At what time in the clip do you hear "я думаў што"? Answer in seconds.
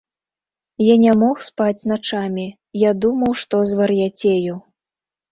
2.83-3.59